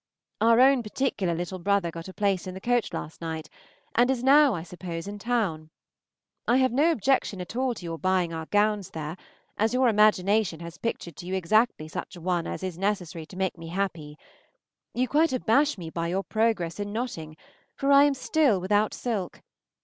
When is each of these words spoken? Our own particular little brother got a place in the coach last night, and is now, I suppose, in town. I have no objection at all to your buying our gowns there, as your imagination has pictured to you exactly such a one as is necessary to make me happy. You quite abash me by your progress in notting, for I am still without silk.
Our 0.41 0.59
own 0.59 0.81
particular 0.81 1.35
little 1.35 1.59
brother 1.59 1.91
got 1.91 2.07
a 2.07 2.13
place 2.15 2.47
in 2.47 2.55
the 2.55 2.59
coach 2.59 2.91
last 2.91 3.21
night, 3.21 3.49
and 3.93 4.09
is 4.09 4.23
now, 4.23 4.55
I 4.55 4.63
suppose, 4.63 5.07
in 5.07 5.19
town. 5.19 5.69
I 6.47 6.57
have 6.57 6.71
no 6.71 6.89
objection 6.91 7.39
at 7.39 7.55
all 7.55 7.75
to 7.75 7.85
your 7.85 7.99
buying 7.99 8.33
our 8.33 8.47
gowns 8.47 8.89
there, 8.89 9.15
as 9.59 9.75
your 9.75 9.87
imagination 9.87 10.59
has 10.61 10.79
pictured 10.79 11.15
to 11.17 11.27
you 11.27 11.35
exactly 11.35 11.87
such 11.87 12.15
a 12.15 12.21
one 12.21 12.47
as 12.47 12.63
is 12.63 12.79
necessary 12.79 13.27
to 13.27 13.37
make 13.37 13.59
me 13.59 13.67
happy. 13.67 14.17
You 14.95 15.07
quite 15.07 15.33
abash 15.33 15.77
me 15.77 15.91
by 15.91 16.07
your 16.07 16.23
progress 16.23 16.79
in 16.79 16.91
notting, 16.91 17.37
for 17.75 17.91
I 17.91 18.05
am 18.05 18.15
still 18.15 18.59
without 18.59 18.95
silk. 18.95 19.43